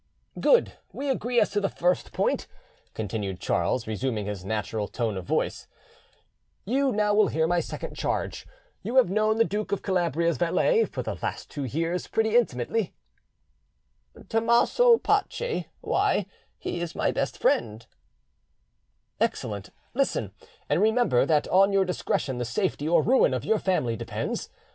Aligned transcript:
"Good: 0.39 0.79
we 0.91 1.11
agree 1.11 1.39
as 1.39 1.51
to 1.51 1.61
the 1.61 1.69
first 1.69 2.11
point," 2.11 2.47
continued 2.95 3.39
Charles, 3.39 3.85
resuming 3.85 4.25
his 4.25 4.43
natural 4.43 4.87
tone 4.87 5.15
of 5.15 5.25
voice. 5.25 5.67
"You 6.65 6.91
now 6.91 7.13
will 7.13 7.27
hear 7.27 7.45
my 7.45 7.59
second 7.59 7.95
charge. 7.95 8.47
You 8.81 8.95
have 8.95 9.11
known 9.11 9.37
the 9.37 9.45
Duke 9.45 9.71
of 9.71 9.83
Calabria's 9.83 10.37
valet 10.37 10.85
for 10.85 11.03
the 11.03 11.19
last 11.21 11.51
two 11.51 11.65
years 11.65 12.07
pretty 12.07 12.35
intimately?" 12.35 12.95
"Tommaso 14.27 14.97
Pace; 14.97 15.65
why, 15.81 16.25
he 16.57 16.79
is 16.81 16.95
my 16.95 17.11
best 17.11 17.37
friend." 17.37 17.85
"Excellent. 19.19 19.69
Listen, 19.93 20.31
and 20.67 20.81
remember 20.81 21.27
that 21.27 21.47
on 21.49 21.71
your 21.71 21.85
discretion 21.85 22.39
the 22.39 22.43
safety 22.43 22.87
or 22.87 23.03
ruin 23.03 23.35
of 23.35 23.45
your 23.45 23.59
family 23.59 23.95
depends. 23.95 24.49